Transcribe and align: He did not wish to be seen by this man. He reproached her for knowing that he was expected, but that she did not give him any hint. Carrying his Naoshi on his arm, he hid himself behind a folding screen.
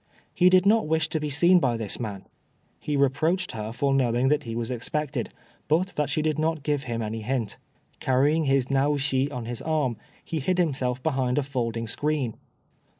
He 0.33 0.49
did 0.49 0.65
not 0.65 0.87
wish 0.87 1.09
to 1.09 1.19
be 1.19 1.29
seen 1.29 1.59
by 1.59 1.77
this 1.77 1.99
man. 1.99 2.25
He 2.79 2.97
reproached 2.97 3.51
her 3.51 3.71
for 3.71 3.93
knowing 3.93 4.29
that 4.29 4.45
he 4.45 4.55
was 4.55 4.71
expected, 4.71 5.29
but 5.67 5.89
that 5.89 6.09
she 6.09 6.23
did 6.23 6.39
not 6.39 6.63
give 6.63 6.85
him 6.85 7.03
any 7.03 7.21
hint. 7.21 7.59
Carrying 7.99 8.45
his 8.45 8.71
Naoshi 8.71 9.31
on 9.31 9.45
his 9.45 9.61
arm, 9.61 9.97
he 10.25 10.39
hid 10.39 10.57
himself 10.57 11.03
behind 11.03 11.37
a 11.37 11.43
folding 11.43 11.85
screen. 11.85 12.35